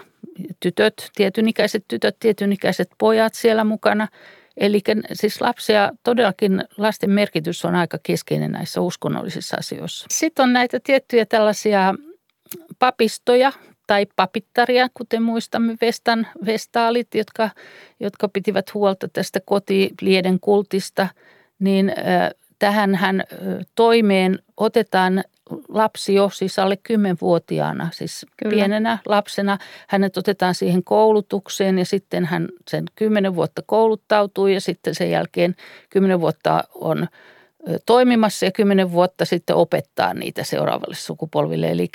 [0.59, 4.07] tytöt, tietynikäiset tytöt, tietynikäiset pojat siellä mukana.
[4.57, 4.81] Eli
[5.13, 10.05] siis lapsia, todellakin lasten merkitys on aika keskeinen näissä uskonnollisissa asioissa.
[10.11, 11.95] Sitten on näitä tiettyjä tällaisia
[12.79, 13.51] papistoja
[13.87, 17.49] tai papittaria, kuten muistamme Vestan vestaalit, jotka,
[17.99, 21.07] jotka pitivät huolta tästä kotilieden kultista,
[21.59, 21.93] niin
[22.59, 23.23] tähän hän
[23.75, 25.23] toimeen otetaan
[25.69, 28.55] lapsi jo, siis alle kymmenvuotiaana, siis Kyllä.
[28.55, 29.57] pienenä lapsena.
[29.87, 35.55] Hänet otetaan siihen koulutukseen ja sitten hän sen kymmenen vuotta kouluttautuu ja sitten sen jälkeen
[35.89, 37.07] kymmenen vuotta on
[37.85, 41.71] toimimassa ja kymmenen vuotta sitten opettaa niitä seuraavalle sukupolville.
[41.71, 41.87] Eli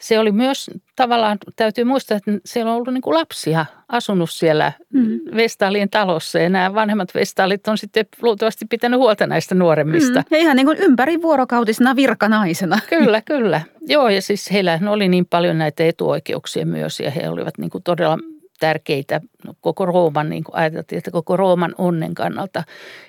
[0.00, 4.72] se oli myös tavallaan, täytyy muistaa, että siellä on ollut niin kuin lapsia asunut siellä
[4.92, 5.20] mm.
[5.36, 10.20] Vestaalien talossa ja nämä vanhemmat Vestaalit on sitten luultavasti pitänyt huolta näistä nuoremmista.
[10.20, 10.24] Mm.
[10.30, 12.78] Ja ihan niin kuin ympärivuorokautisena virkanaisena.
[12.88, 13.60] Kyllä, kyllä.
[13.88, 17.84] Joo ja siis heillä oli niin paljon näitä etuoikeuksia myös ja he olivat niin kuin
[17.84, 18.18] todella
[18.58, 19.20] tärkeitä
[19.60, 22.64] koko Rooman, niin kuin ajateltiin, että koko Rooman onnen kannalta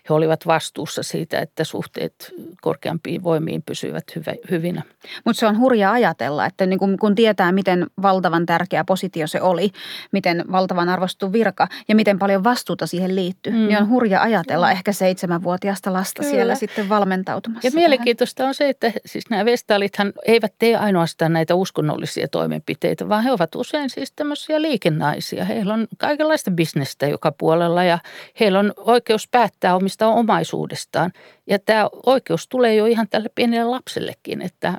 [0.10, 4.84] he olivat vastuussa siitä, että suhteet korkeampiin voimiin pysyvät hyvä, hyvinä.
[5.26, 9.42] Mutta se on hurja ajatella, että niin kun, kun tietää, miten valtavan tärkeä positio se
[9.42, 9.72] oli,
[10.12, 13.68] miten valtavan arvostettu virka ja miten paljon vastuuta siihen liittyy, mm.
[13.68, 16.36] niin on hurja ajatella ehkä seitsemänvuotiaasta lasta Kyllä.
[16.36, 17.68] siellä sitten valmentautumassa.
[17.68, 17.82] Ja tähän.
[17.82, 23.32] mielenkiintoista on se, että siis nämä vestaalithan eivät tee ainoastaan näitä uskonnollisia toimenpiteitä, vaan he
[23.32, 25.37] ovat usein siis tämmöisiä liikennaisia.
[25.46, 28.00] Heillä on kaikenlaista bisnestä joka puolella ja
[28.40, 31.12] heillä on oikeus päättää omista omaisuudestaan.
[31.48, 34.74] Ja tämä oikeus tulee jo ihan tälle pienelle lapsellekin, että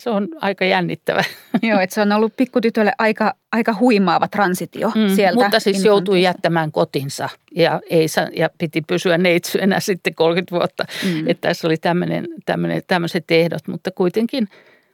[0.00, 1.24] se on aika jännittävä.
[1.62, 5.42] Joo, että se on ollut pikkutytölle aika, aika huimaava transitio mm, sieltä.
[5.42, 10.84] Mutta siis joutui jättämään kotinsa ja, ei, ja piti pysyä neitsyenä sitten 30 vuotta.
[11.04, 11.28] Mm.
[11.28, 14.48] Että tässä oli tämmöinen, tämmöinen, tämmöiset ehdot, mutta kuitenkin.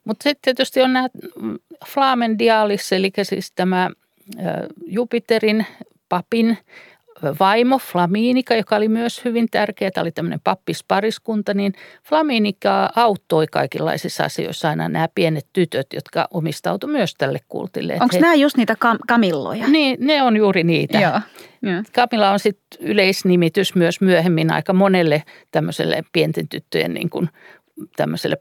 [0.04, 1.08] Mutta sitten tietysti on nämä
[1.86, 3.90] Flamen Dialis, eli siis tämä
[4.86, 5.66] Jupiterin
[6.08, 6.58] papin
[7.40, 11.72] vaimo Flaminika, joka oli myös hyvin tärkeä, tämä oli tämmöinen pappispariskunta, niin
[12.08, 17.92] Flaminika auttoi kaikenlaisissa asioissa aina nämä pienet tytöt, jotka omistautu myös tälle kultille.
[17.92, 18.20] Onko he...
[18.20, 19.68] nämä just niitä kam- kamilloja?
[19.68, 21.00] Niin, ne on juuri niitä.
[21.00, 21.20] Joo.
[21.92, 27.28] Kamilla on sitten yleisnimitys myös myöhemmin aika monelle tämmöiselle pienten tyttöjen niin kuin
[27.96, 28.36] tämmöiselle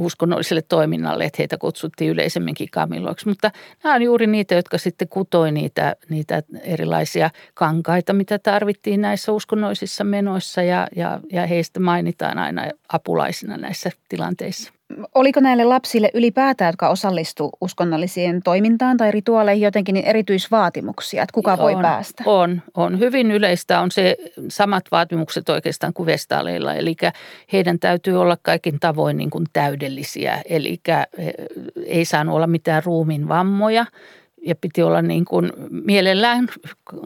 [0.00, 3.28] uskonnolliselle toiminnalle, että heitä kutsuttiin yleisemminkin kamilloiksi.
[3.28, 3.50] Mutta
[3.84, 10.04] nämä on juuri niitä, jotka sitten kutoi niitä, niitä erilaisia kankaita, mitä tarvittiin näissä uskonnollisissa
[10.04, 14.72] menoissa ja, ja, ja heistä mainitaan aina apulaisina näissä tilanteissa.
[15.14, 21.58] Oliko näille lapsille ylipäätään, jotka osallistu uskonnolliseen toimintaan tai rituaaleihin jotenkin niin erityisvaatimuksia, että kuka
[21.58, 22.22] voi on, päästä?
[22.26, 22.98] On, on.
[22.98, 24.16] Hyvin yleistä on se
[24.48, 26.96] samat vaatimukset oikeastaan kuin vestaaleilla, eli
[27.52, 30.80] heidän täytyy olla kaikin tavoin niin kuin täydellisiä, eli
[31.86, 33.86] ei saanut olla mitään ruumin vammoja–
[34.46, 36.48] ja piti olla niin kuin mielellään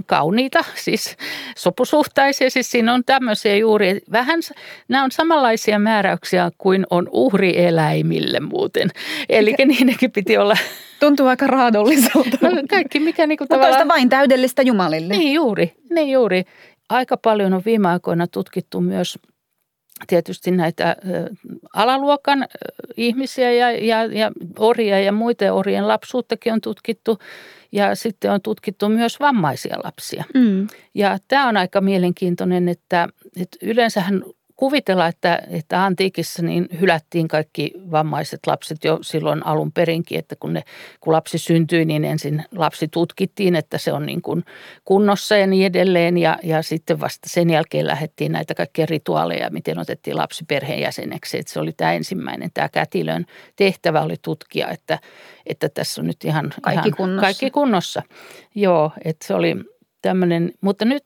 [0.07, 1.17] kauniita, siis
[1.57, 2.51] sopusuhtaisia.
[2.51, 4.41] Siis siinä on tämmöisiä juuri, vähän,
[4.89, 8.91] nämä on samanlaisia määräyksiä kuin on uhrieläimille muuten.
[9.29, 10.57] Eli niidenkin piti olla...
[11.01, 12.39] Tuntuu aika raadolliselta.
[12.41, 13.89] No, kaikki mikä niin kuin Mutta tavallaan...
[13.89, 15.15] vain täydellistä Jumalille.
[15.15, 16.45] Niin juuri, niin juuri.
[16.89, 19.19] Aika paljon on viime aikoina tutkittu myös–
[20.07, 20.97] tietysti näitä
[21.75, 22.47] alaluokan
[22.97, 27.19] ihmisiä ja, ja, ja orjia ja muita orjien lapsuuttakin on tutkittu
[27.73, 30.25] ja sitten on tutkittu myös vammaisia lapsia.
[30.35, 30.67] Mm.
[30.95, 33.09] Ja tämä on aika mielenkiintoinen, että,
[33.41, 34.23] että yleensähän
[34.65, 40.53] kuvitella, että, että antiikissa niin hylättiin kaikki vammaiset lapset jo silloin alun perinkin, että kun,
[40.53, 40.63] ne,
[41.01, 44.45] kun lapsi syntyi, niin ensin lapsi tutkittiin, että se on niin kuin
[44.85, 46.19] kunnossa ja niin edelleen.
[46.19, 51.39] Ja, ja sitten vasta sen jälkeen lähdettiin näitä kaikkia rituaaleja, miten otettiin lapsi perheenjäseneksi.
[51.39, 53.25] Että se oli tämä ensimmäinen, tämä kätilön
[53.57, 54.99] tehtävä oli tutkia, että,
[55.47, 57.21] että tässä on nyt ihan kaikki kunnossa.
[57.21, 58.03] Kaikki kunnossa.
[58.55, 59.57] Joo, että se oli
[60.05, 61.03] tämmöinen, mutta nyt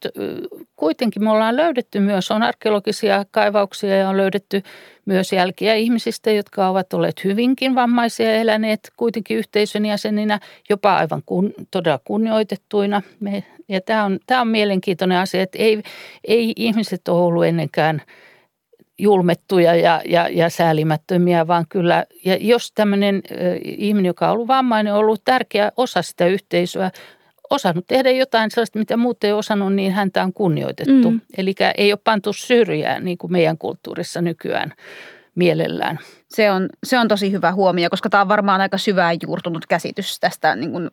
[0.76, 4.62] kuitenkin me ollaan löydetty myös, on arkeologisia kaivauksia ja on löydetty
[5.04, 11.54] myös jälkiä ihmisistä, jotka ovat olleet hyvinkin vammaisia eläneet kuitenkin yhteisön jäseninä, jopa aivan kun,
[11.70, 13.02] todella kunnioitettuina.
[13.20, 15.82] Me, ja tämä on, tämä on mielenkiintoinen asia, että ei,
[16.24, 18.02] ei ihmiset ole ollut ennenkään
[18.98, 23.22] julmettuja ja, ja, ja säälimättömiä, vaan kyllä, ja jos tämmöinen
[23.64, 26.90] ihminen, joka on ollut vammainen, on ollut tärkeä osa sitä yhteisöä,
[27.50, 31.10] osannut tehdä jotain sellaista, mitä muut ei osannut, niin häntä on kunnioitettu.
[31.10, 31.20] Mm.
[31.36, 34.72] Eli ei ole pantu syrjään niin kuin meidän kulttuurissa nykyään
[35.38, 35.98] mielellään.
[36.28, 40.20] Se on, se on tosi hyvä huomio, koska tämä on varmaan aika syvään juurtunut käsitys
[40.20, 40.88] tästä niin kuin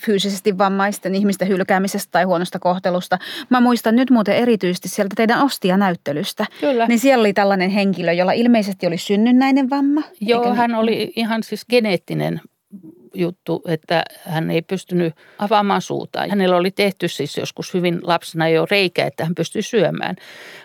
[0.00, 3.18] fyysisesti vammaisten ihmisten hylkäämisestä tai huonosta kohtelusta.
[3.50, 6.46] Mä muistan nyt muuten erityisesti sieltä teidän ostianäyttelystä.
[6.60, 6.86] Kyllä.
[6.86, 10.02] Niin siellä oli tällainen henkilö, jolla ilmeisesti oli synnynnäinen vamma.
[10.20, 12.40] Joo, hän oli ihan siis geneettinen
[13.14, 16.30] juttu, että hän ei pystynyt avaamaan suutaan.
[16.30, 20.16] Hänellä oli tehty siis joskus hyvin lapsena jo reikä, että hän pystyi syömään.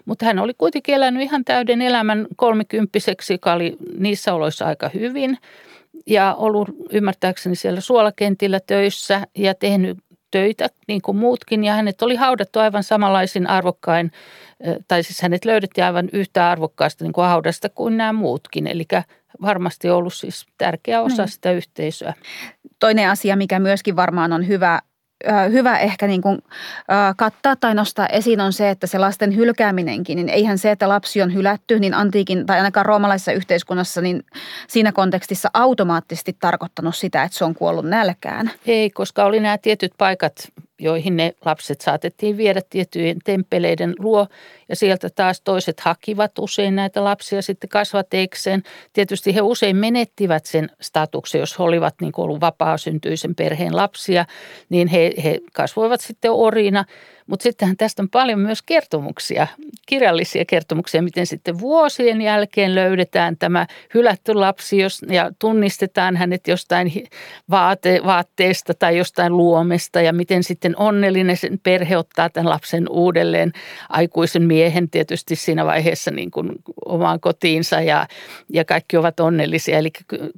[0.05, 5.37] Mutta hän oli kuitenkin elänyt ihan täyden elämän kolmikymppiseksi, joka oli niissä oloissa aika hyvin.
[6.07, 9.97] Ja ollut ymmärtääkseni siellä suolakentillä töissä ja tehnyt
[10.31, 11.63] töitä niin kuin muutkin.
[11.63, 14.11] Ja hänet oli haudattu aivan samanlaisin arvokkain,
[14.87, 18.67] tai siis hänet löydettiin aivan yhtä arvokkaasta niin kuin haudasta kuin nämä muutkin.
[18.67, 18.85] Eli
[19.41, 21.31] varmasti ollut siis tärkeä osa niin.
[21.31, 22.13] sitä yhteisöä.
[22.79, 24.81] Toinen asia, mikä myöskin varmaan on hyvä
[25.51, 26.39] hyvä ehkä niin kuin,
[27.17, 31.21] kattaa tai nostaa esiin on se, että se lasten hylkääminenkin, niin eihän se, että lapsi
[31.21, 34.23] on hylätty, niin antiikin tai ainakaan roomalaisessa yhteiskunnassa, niin
[34.67, 38.51] siinä kontekstissa automaattisesti tarkoittanut sitä, että se on kuollut nälkään.
[38.65, 40.33] Ei, koska oli nämä tietyt paikat,
[40.79, 44.27] joihin ne lapset saatettiin viedä tiettyjen temppeleiden luo.
[44.69, 48.63] Ja sieltä taas toiset hakivat usein näitä lapsia sitten kasvateekseen.
[48.93, 54.25] Tietysti he usein menettivät sen statuksen, jos he olivat niin ollut vapaa-syntyisen perheen lapsia,
[54.69, 56.85] niin he, he kasvoivat sitten orina–
[57.27, 59.47] mutta sittenhän tästä on paljon myös kertomuksia,
[59.85, 66.91] kirjallisia kertomuksia, miten sitten vuosien jälkeen löydetään tämä hylätty lapsi jos, ja tunnistetaan hänet jostain
[67.49, 73.51] vaate, vaatteesta tai jostain luomesta ja miten sitten onnellinen sen perhe ottaa tämän lapsen uudelleen
[73.89, 76.51] aikuisen miehen tietysti siinä vaiheessa niin kuin
[76.85, 78.07] omaan kotiinsa ja,
[78.49, 79.77] ja kaikki ovat onnellisia.
[79.77, 79.89] Eli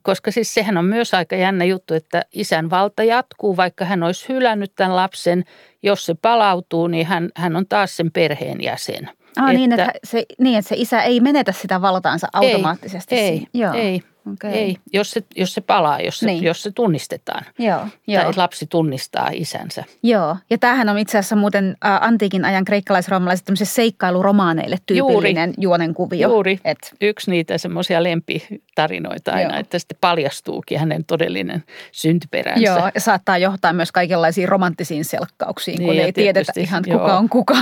[0.02, 4.30] koska siis sehän on myös aika jännä juttu, että isän valta jatkuu, vaikka hän olisi
[4.30, 5.44] hylännyt tämän lapsen–
[5.84, 9.10] jos se palautuu, niin hän, hän on taas sen perheen jäsen.
[9.38, 13.16] Ah, että, niin, että se, niin, että se isä ei menetä sitä valtaansa automaattisesti.
[13.16, 13.74] Ei, ei, Joo.
[13.74, 14.02] ei.
[14.34, 14.52] Okay.
[14.52, 16.44] Ei, jos se, jos se palaa, jos se, niin.
[16.44, 17.46] jos se tunnistetaan.
[17.60, 18.34] Joo, tai joo.
[18.36, 19.84] lapsi tunnistaa isänsä.
[20.04, 25.94] Joo, ja tämähän on itse asiassa muuten ä, antiikin ajan kreikkalais-roomalaiset seikkailuromaaneille tyypillinen juuri, juonen
[25.94, 26.30] kuvio.
[26.30, 26.96] Juuri, Et.
[27.02, 29.60] yksi niitä semmoisia lempitarinoita aina, joo.
[29.60, 32.66] että sitten paljastuukin hänen todellinen syntyperänsä.
[32.66, 37.00] Joo, ja saattaa johtaa myös kaikenlaisiin romanttisiin selkkauksiin, niin, kun ei tiedetä ihan joo.
[37.00, 37.58] kuka on kuka.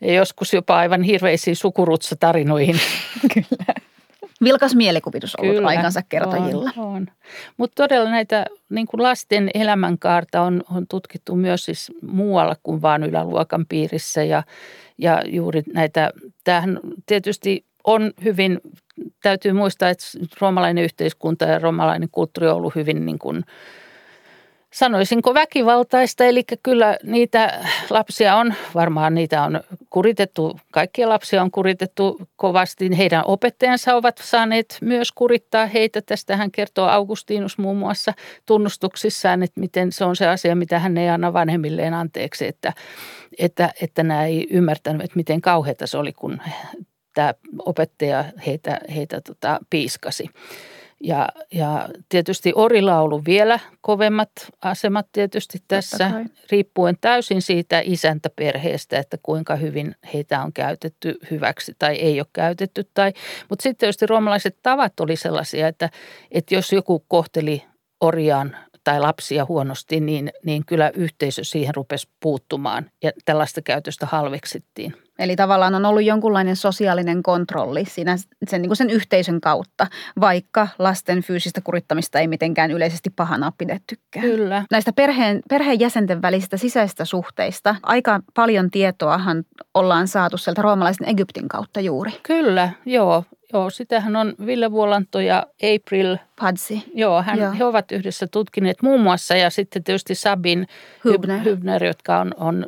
[0.00, 2.80] Ja joskus jopa aivan hirveisiin sukurutsatarinoihin.
[3.34, 3.79] Kyllä.
[4.44, 6.70] Vilkas mielikuvitus ollut Kyllä, aikansa kertojilla.
[6.76, 7.06] On, on.
[7.56, 13.02] Mutta todella näitä niin kuin lasten elämänkaarta on, on tutkittu myös siis muualla kuin vain
[13.02, 14.24] yläluokan piirissä.
[14.24, 14.42] Ja,
[14.98, 16.10] ja juuri näitä,
[16.44, 18.60] tämähän tietysti on hyvin,
[19.22, 20.04] täytyy muistaa, että
[20.40, 23.44] roomalainen yhteiskunta ja roomalainen kulttuuri on ollut hyvin niin kuin–
[24.72, 32.20] sanoisinko väkivaltaista, eli kyllä niitä lapsia on, varmaan niitä on kuritettu, kaikkia lapsia on kuritettu
[32.36, 32.98] kovasti.
[32.98, 36.02] Heidän opettajansa ovat saaneet myös kurittaa heitä.
[36.02, 38.12] Tästä hän kertoo Augustinus muun muassa
[38.46, 42.72] tunnustuksissaan, että miten se on se asia, mitä hän ei anna vanhemmilleen anteeksi, että,
[43.38, 46.42] että, että nämä ei ymmärtänyt, että miten kauheata se oli, kun
[47.14, 50.30] tämä opettaja heitä, heitä tota, piiskasi.
[51.04, 54.30] Ja, ja tietysti orilla on ollut vielä kovemmat
[54.62, 56.10] asemat tietysti tässä,
[56.50, 62.88] riippuen täysin siitä isäntäperheestä, että kuinka hyvin heitä on käytetty hyväksi tai ei ole käytetty.
[62.94, 63.12] Tai,
[63.48, 65.90] mutta sitten tietysti roomalaiset tavat oli sellaisia, että,
[66.30, 67.64] että jos joku kohteli
[68.00, 68.56] orjaan
[68.90, 74.94] tai lapsia huonosti, niin, niin kyllä yhteisö siihen rupesi puuttumaan ja tällaista käytöstä halveksittiin.
[75.18, 78.16] Eli tavallaan on ollut jonkunlainen sosiaalinen kontrolli siinä
[78.48, 79.86] sen, niin kuin sen yhteisön kautta,
[80.20, 84.26] vaikka lasten fyysistä kurittamista ei mitenkään yleisesti pahana pidettykään.
[84.26, 84.64] Kyllä.
[84.70, 91.80] Näistä perheen, perheenjäsenten välisistä sisäistä suhteista aika paljon tietoahan ollaan saatu sieltä roomalaisen Egyptin kautta
[91.80, 92.12] juuri.
[92.22, 93.24] Kyllä, joo.
[93.52, 96.84] Joo, sitähän on Ville Vuolanto ja April Padsi.
[96.94, 97.52] Joo, hän, Joo.
[97.58, 100.66] he ovat yhdessä tutkineet muun muassa ja sitten tietysti Sabin
[101.08, 102.66] Hübner, Hübner jotka on, on,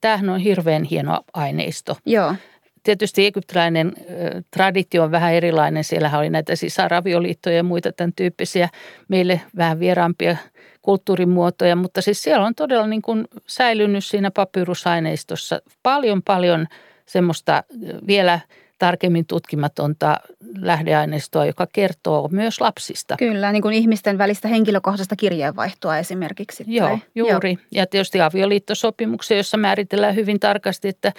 [0.00, 1.96] tämähän on hirveän hieno aineisto.
[2.06, 2.34] Joo.
[2.82, 4.04] Tietysti egyptiläinen äh,
[4.50, 5.84] traditio on vähän erilainen.
[5.84, 8.68] Siellähän oli näitä sisaravioliittoja ja muita tämän tyyppisiä
[9.08, 10.36] meille vähän vieraampia
[10.82, 16.66] kulttuurimuotoja, mutta siis siellä on todella niin kuin säilynyt siinä papyrusaineistossa paljon paljon
[17.06, 17.64] semmoista
[18.06, 18.40] vielä–
[18.80, 20.16] tarkemmin tutkimatonta
[20.58, 23.16] lähdeaineistoa, joka kertoo myös lapsista.
[23.16, 26.64] Kyllä, niin kuin ihmisten välistä henkilökohtaista kirjeenvaihtoa esimerkiksi.
[26.66, 27.50] Joo, tai, juuri.
[27.50, 27.62] Joo.
[27.72, 31.12] Ja tietysti avioliittosopimuksia, jossa määritellään hyvin tarkasti, että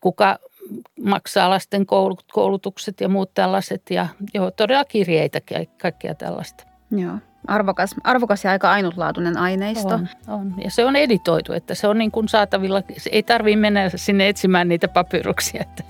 [0.00, 0.38] kuka
[1.04, 1.86] maksaa lasten
[2.32, 3.82] koulutukset ja muut tällaiset.
[3.90, 5.40] Ja joo, todella kirjeitä,
[5.78, 6.64] kaikkea tällaista.
[6.90, 9.94] Joo arvokas, arvokas ja aika ainutlaatuinen aineisto.
[9.94, 10.54] On, on.
[10.64, 12.82] Ja se on editoitu, että se on niin kuin saatavilla.
[12.96, 15.82] Se ei tarvitse mennä sinne etsimään niitä papyruksia, että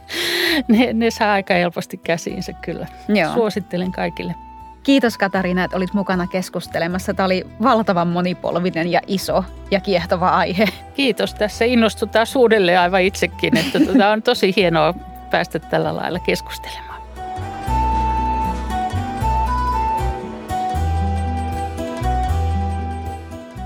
[0.69, 2.87] ne, ne saa aika helposti käsiinsä kyllä.
[3.09, 3.35] Joo.
[3.35, 4.35] Suosittelen kaikille.
[4.83, 7.15] Kiitos Katariina, että olit mukana keskustelemassa.
[7.15, 10.69] Tämä oli valtavan monipolvinen ja iso ja kiehtova aihe.
[10.95, 11.35] Kiitos.
[11.35, 14.95] Tässä innostutaan uudelleen aivan itsekin, että tämä tuota, on tosi hienoa
[15.31, 16.86] päästä tällä lailla keskustelemaan.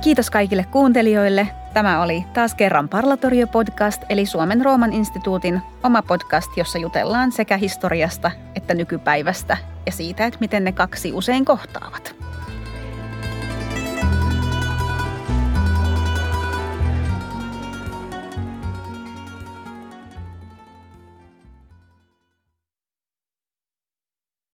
[0.01, 1.49] Kiitos kaikille kuuntelijoille.
[1.75, 8.31] Tämä oli taas kerran Parlatorio-podcast, eli Suomen Rooman instituutin oma podcast, jossa jutellaan sekä historiasta
[8.55, 12.20] että nykypäivästä ja siitä, että miten ne kaksi usein kohtaavat.